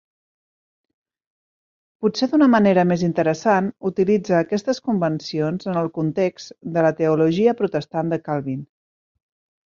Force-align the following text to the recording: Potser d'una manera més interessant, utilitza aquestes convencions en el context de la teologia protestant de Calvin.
Potser 2.05 2.29
d'una 2.31 2.47
manera 2.53 2.85
més 2.91 3.03
interessant, 3.07 3.67
utilitza 3.89 4.35
aquestes 4.45 4.79
convencions 4.89 5.69
en 5.73 5.77
el 5.83 5.89
context 5.99 6.55
de 6.79 6.87
la 6.87 6.93
teologia 7.03 7.55
protestant 7.61 8.11
de 8.15 8.19
Calvin. 8.31 8.65